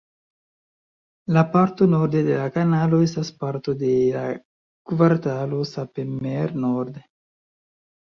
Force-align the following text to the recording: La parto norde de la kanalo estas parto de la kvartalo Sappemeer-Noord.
La 1.37 1.43
parto 1.55 1.89
norde 1.91 2.23
de 2.29 2.39
la 2.39 2.49
kanalo 2.57 3.03
estas 3.09 3.31
parto 3.45 3.77
de 3.85 3.93
la 4.19 4.27
kvartalo 4.95 5.65
Sappemeer-Noord. 5.77 7.03